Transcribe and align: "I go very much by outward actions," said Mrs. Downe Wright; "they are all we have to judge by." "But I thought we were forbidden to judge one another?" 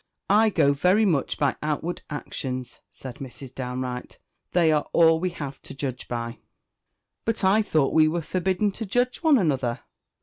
"I 0.31 0.49
go 0.49 0.73
very 0.73 1.05
much 1.05 1.37
by 1.37 1.57
outward 1.61 2.01
actions," 2.09 2.79
said 2.89 3.17
Mrs. 3.17 3.53
Downe 3.53 3.81
Wright; 3.83 4.17
"they 4.51 4.71
are 4.71 4.87
all 4.93 5.19
we 5.19 5.29
have 5.29 5.61
to 5.61 5.75
judge 5.75 6.07
by." 6.07 6.39
"But 7.23 7.43
I 7.43 7.61
thought 7.61 7.93
we 7.93 8.07
were 8.07 8.23
forbidden 8.23 8.71
to 8.71 8.85
judge 8.87 9.17
one 9.21 9.37
another?" 9.37 9.81